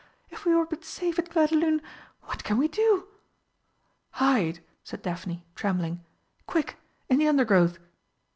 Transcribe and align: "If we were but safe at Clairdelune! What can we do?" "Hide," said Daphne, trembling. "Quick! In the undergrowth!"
"If 0.31 0.45
we 0.45 0.55
were 0.55 0.65
but 0.65 0.83
safe 0.83 1.19
at 1.19 1.29
Clairdelune! 1.29 1.79
What 2.23 2.43
can 2.43 2.57
we 2.57 2.67
do?" 2.67 3.07
"Hide," 4.13 4.63
said 4.83 5.03
Daphne, 5.03 5.45
trembling. 5.53 6.03
"Quick! 6.47 6.77
In 7.07 7.19
the 7.19 7.27
undergrowth!" 7.27 7.77